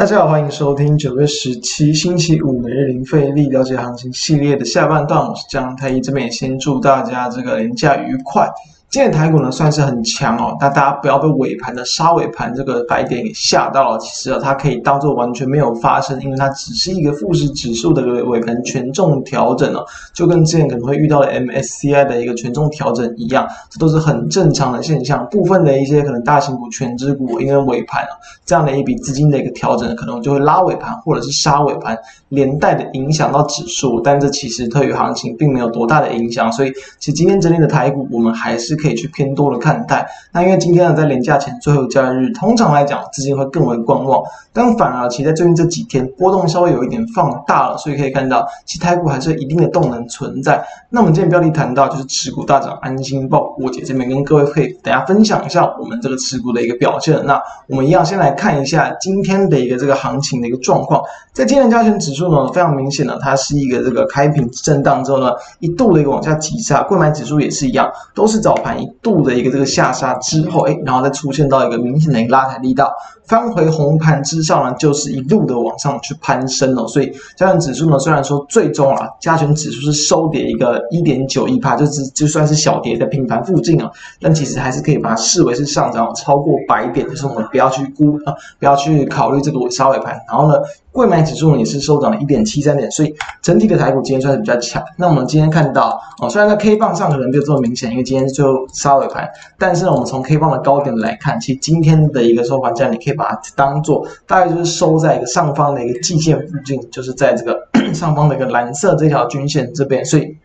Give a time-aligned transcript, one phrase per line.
[0.00, 8.48] 大家好，欢迎收听九月十七星期五每日零费力了解行情系列的下半段，我是江太一，这边也先祝大家这个连假愉快。
[8.90, 13.98] 今天台股呢算是很强哦，但大家不要被尾盘的杀尾盘这个白点给吓到了。
[14.00, 25.24] 其实啊，它可以当做完全没有发生，因为它只是一个富时指数的尾盘权重调整哦，就跟之前可能会遇到的 MSCI 的一个权重调整一样，这都是很正常的现象。
[25.28, 28.10] 部分的一些可能大型股、权值股，因为尾盘啊
[28.44, 31.96] 这样的一笔资金的一个调整，可能就会拉尾盘或者是杀尾盘，
[32.30, 34.00] 连带的影响到指数。
[34.00, 38.79] 但这其实对于行情并没有多大的影响，所以其实今天整理的台股，我们还是。
[38.80, 44.22] 可以去偏多的看待，那因为今天呢，在连假前最后交易日，通常来讲资金会更为观望，
[44.52, 50.64] 但反而其实在最近这几天波动稍微有一点放大了，所以可以看到其实台股还是有一定的动能存在。
[50.88, 57.24] 那我们今天标题谈到就是持股大涨，安心报我姐这边跟各位可以大家分享一下我们这个持股的一个表现。
[57.26, 68.69] 那我们一样先来看一下今天的一个这个行情的一个状况，在今天的加权指数呢，非常明显的它是一个这个开平震荡之后呢，一度的一个往下急杀，柜买指数也是一样，都是早盘。
[68.74, 72.92] 一度的一个这个下杀之后，哎，然后再出现到一个明显的一个拉抬力道，
[73.30, 76.84] 翻回红盘之上呢，就是一路的往上去攀升了。
[76.88, 83.88] 所以加权指数呢，虽然说最终啊，加权指数是收跌一个一点九一趴，就只就算是小跌在平盘附近啊，
[84.20, 90.20] 但其实还是可以把它视为是上涨超过百点，就是我们不要去估啊，不要去考虑这个杀尾盘。
[90.26, 90.56] 然后呢，
[90.90, 94.82] 柜买指数呢也是收涨了一点七三点，所以整体的台股今天算是比较强。
[94.98, 110.36] 那我们今天看到哦，虽然在 K 棒上可能没有这么明显，因为今天最后杀尾盘，但是呢，我们从 K 棒的高点来看，其实今天的一个收盘价，你可以把它当做大概就是收在一个上方的一个季线附近，就是在这个 上方的一个蓝色这条均线这边，所以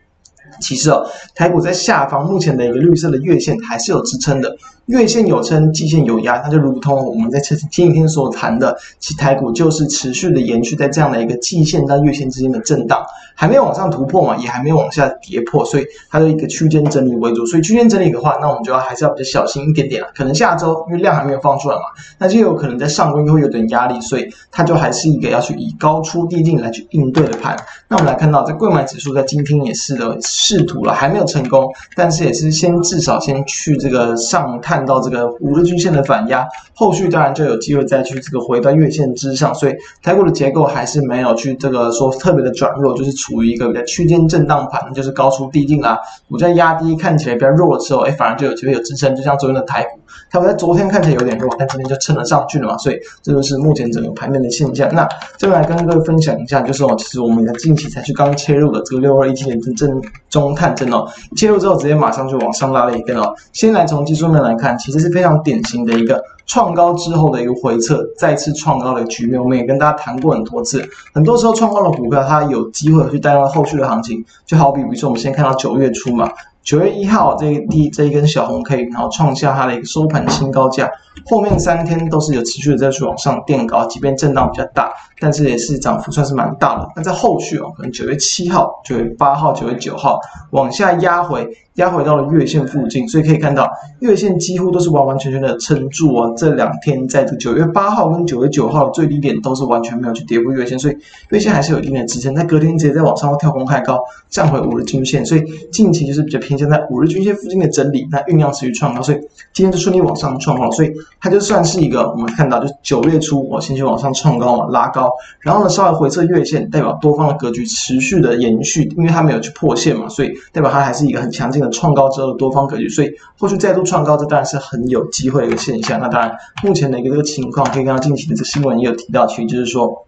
[0.60, 4.56] 其实哦，台股在下方目前的一个绿色的月线还是有支撑的。
[4.86, 13.04] 月线有撑，季线有压，它就如同我们在前前几天所谈的，其台股就是持续的延续在这样的一个季线到月线之间的震荡，
[13.36, 17.44] 还没有往上突破嘛，也还没有往下跌破，所以它的一个区间整理为主。
[17.44, 20.08] 所以区间整理的话，那我们就要还是要比较小心一点点了。
[20.16, 21.82] 可能下周因为量还没有放出来嘛，
[22.18, 27.54] 那就有可能在上周又会有点压力，所以它就还是一个要去以高出低进来去应对的盘。
[27.86, 34.86] 那我们来看到，在柜买指数在今天也是的试图了，还没有成功，但是也是先至少先去这个上探。
[34.86, 45.98] 到这个五日均线的反压，后续当然就有机会再去这个回到月线之上，所以台股的结构还是没有去这个说特别的转弱，就是处于一个比较区间震荡盘，就是高出低进啦，
[46.28, 49.98] 股价压低看起来比较弱的时候，哎，反而就有机会有支撑，就像昨天的台股，
[50.30, 54.88] 它在昨天看起来有点弱，但今天就撑了上去了嘛，所以这就是目前整个盘面的现象。
[54.94, 55.06] 那
[55.36, 61.06] 这边来跟各位分享一下，就是哦，其实我们在近期才去刚切入的这个六二一七点正正中探针哦，
[61.36, 64.76] 切入之后直接马上就往上拉了一根哦，先来从技术面来看。
[64.78, 69.42] 其实是非常典型的一个创高之后的一个回撤，再次创高的局面。
[69.42, 74.24] 我们也跟大家谈过很多次，很多时候创高的股票它有机会去带动后续的行情。
[74.46, 76.30] 就好比，比如说我们先看到九月初嘛，
[76.66, 80.90] 九月一号这一第这一根小红 K，然后创下它的一个收盘新高价，
[81.24, 86.88] 后面三天都是有持续的再去往上垫高，即便震荡比较大，但是也是涨幅算是蛮大的。
[86.96, 90.18] 那在后续哦，可能九月七号、九月八号、九月九号
[90.50, 91.48] 往下压回。
[91.76, 96.32] 压回到了月线附近，所以可以看到月线几乎都是完完全全的撑住啊。
[96.34, 100.96] 这两天在这九月八号跟九月九号的最低点都是完全没有去跌破月线，所以
[101.28, 102.34] 月线还是有一定的支撑。
[102.34, 104.00] 在隔天直接在往上跳空开高，
[104.30, 109.18] 站回五日均线，所以近期就是比较偏现在五日均线附近的整理，那酝酿持续创高，所以
[109.52, 121.70] 今天就顺利往上创高，所以它就算是一个我们看到就九月初我先去往上创高嘛，拉高，然后呢稍微回撤月线，代表多方的格局持续的延续，因为它没有去破线嘛，所以代表它还是一个很强劲的。
[121.76, 126.00] 创高之后的多方格局，所以后续再度创高，这当然是很有机会的一个现象。
[126.00, 130.05] 那当然，目前的一个这个情况，可以看到近期的这个新闻也有提到，其实就是说。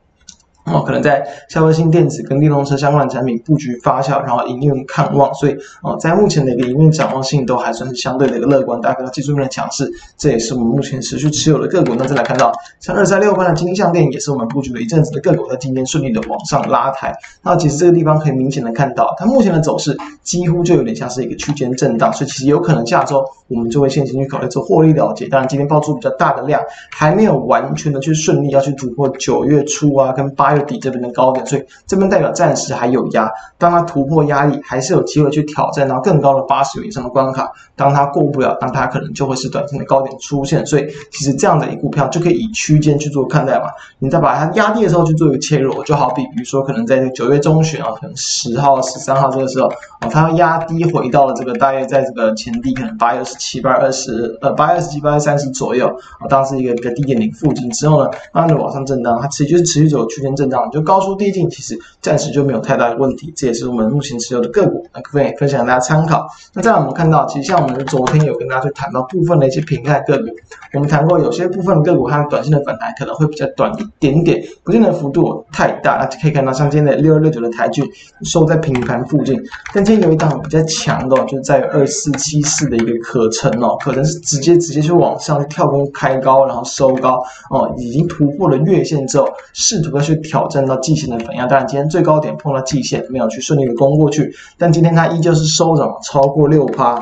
[0.73, 8.81] 哦，可能在消费性电子跟电动车相关的产品布局发酵，然后营运看望，所以哦，在目前的一个营运展望性都还算是相对的一个乐观。
[8.81, 11.95] 大家看到技术面的强势，这也是我们目前持续持有的个股。
[11.99, 17.13] 那再来看到像二三六八的金像电，也是我们布局了一阵子的个股，在今天顺利的往上拉抬。
[17.43, 25.27] 那其实这个地方可以明显的看到，它目前的走势几乎就有点像是一个区间震荡，所以其实有可能下周我们就会先行去考虑做获利了结。
[25.29, 26.61] 当然，今天爆出比较大的量，
[26.91, 30.58] 还没有完全的去顺利要去突破九月初啊跟八月。
[30.59, 33.31] 月底这边的高点，所以这边代表暂时还有压。
[33.57, 37.51] 当它突破压力，还是有机会去挑战到更高的八十元以上的关卡。
[37.75, 40.67] 当它过不了，那它可能就会是短线的高点出现。
[40.67, 43.67] 所以其实这样的一股票就可以以区间去做看待嘛。
[44.01, 49.69] 你再把它压低的时候去做一个切入，就好比比如说可能在九月中旬啊，可能十号、十三号这个时候
[50.01, 55.87] 啊，它压低回到了这个大约在这个前低可能八月二十七、八月二十呃八月二十七、八月三十左右
[56.21, 63.33] 啊，当时一个一个低点零附近之后呢，慢慢的往上震荡，它其实就是持续走区间震荡，就高出低进，其实暂时就没有太大的问题。
[63.37, 66.27] 这也是我们目前持有的个股，那可以分享大家参考。
[66.53, 70.27] 那再来我们看到，其实像我们昨天有跟大家去谈到部分的一些平台个股，
[70.75, 75.97] 我们谈过有些部分的个股它短线的反弹可能会比较短一点点，不见得幅度太大。
[75.99, 77.83] 那可以看到像今天的六二六九的台剧
[78.23, 79.41] 收在平盘附近，
[79.75, 91.47] 但今天有一档比较强的，就在二四七四的一个可成哦，可成是直接直接就往上跳空开高，然后收高哦，已经突破了月线之后，试图要去调挑战到季线的反压。
[91.47, 97.01] 当然今天最高点碰到季线，没有去顺利的攻过去，但今天它依旧是收涨超过六趴。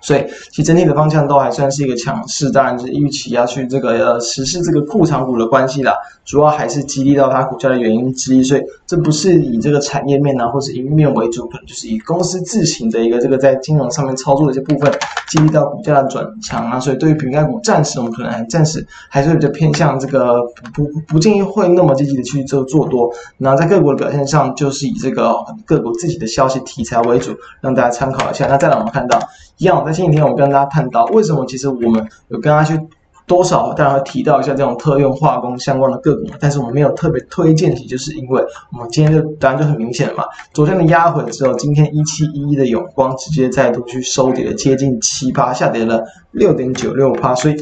[0.00, 5.92] 所以，其实整体的方向都还算是一个强势，当然是预期要去这个呃实施这个库藏股的关系啦，
[6.26, 8.42] 主要还是激励到它股价的原因之一。
[8.42, 14.92] 所以，这不是以这个产业面啊或者营运面为主，可能就是以公司自行的一个这个在金融上面操作的一些部分，
[15.30, 16.78] 激励到股价的转强啊。
[16.78, 20.42] 所以，对于苹概股，暂时我们可能还暂时还是比较偏向这个
[20.72, 23.12] 不不不建议会那么积极的去做做多。
[23.38, 25.34] 那在个股的表现上，就是以这个
[25.64, 28.46] 个股自己的消息题材为主，让大家参考一下。
[28.46, 29.18] 那再来我们看到
[29.58, 29.96] 一样在。
[29.96, 32.78] 前几天我们跟大家谈到，为什么其实我们有跟大家去
[33.26, 38.42] 多少，当然会提到一下这种特用化工相关的个股，但是我们没有特别推荐，就是因为
[38.72, 40.24] 我们今天就答案就很明显了嘛。
[40.52, 46.04] 昨天的压回之后，今天一七一一的永光直接再度去收跌了接近七八，下跌了。
[46.36, 47.54] 六点九六趴，所以，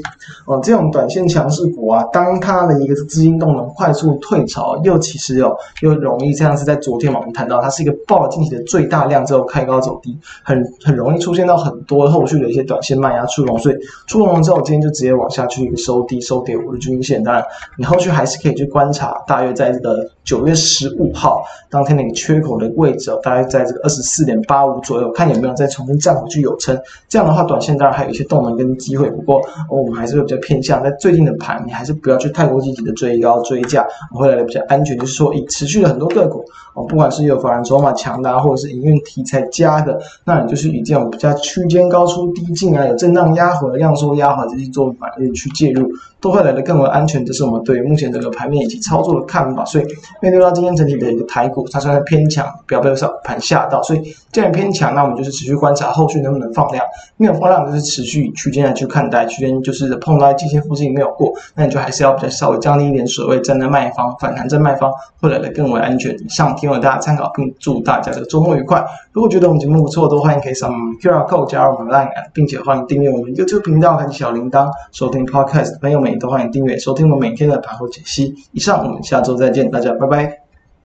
[0.46, 13.76] 哦，这种短线强势股啊，当它的一个资金动能快速退潮，又其实有又容易这样是在昨天嘛，我们谈到它是一个爆了近期的最大量之后开高走低，很很容易出现到很多后续的一些短线卖压出笼，所以
[14.06, 17.44] 出笼之后，今天就直接往下去收低收跌五日均线，当然
[17.78, 26.78] 你后续还是可以去观察，大约在这个九月十五号当天那个缺口的位置，大概在这个二十四点八五左右，看有没有再重新站回去有撑，
[27.08, 28.74] 这样的话，短线当然还有一些动能跟。
[28.76, 29.40] 机会，不过
[29.70, 34.98] 我们还是会比较偏向在最近的盘，你还是不要去太过积极的追高追价，会来的比较安全。
[34.98, 36.44] 就是说，以持续的很多个股
[36.74, 45.88] 哦，不管是有法人筹码强的，或者是营运题材加的，那你就是以这种比较区间高出低进啊，有震荡压回、量缩压回这些做法去介入，
[46.20, 47.24] 都会来的更为安全。
[47.24, 49.64] 这是我们对目前这个盘面以及操作的看法。
[49.66, 49.84] 所以
[50.20, 53.82] 面对到今天整体的一个台股，它算是偏强，不要被上盘吓到。
[53.82, 54.02] 所以
[54.32, 56.84] 既然偏强，那我们就是持续观察后续能不能放量，
[57.16, 64.90] 没有放量就是持续区间来去看待，区间就是碰到季线附近没有过，那你就还是要比较稍微降低一点水位，站在卖方，反弹在卖方，
[65.20, 66.14] 会来的更为安全。
[66.18, 68.84] 以上提供大家参考，并祝大家的周末愉快。
[69.12, 70.68] 如果觉得我们节目不错，都欢迎可以扫
[71.00, 78.34] QR code 加入我们 Line，并且欢迎订阅我们 YouTube 频道，开启小铃铛，收听 Podcast 的朋友们也都欢迎订阅收听我们每天的盘后解析。
[78.52, 80.43] 以上，我们下周再见，大家拜拜。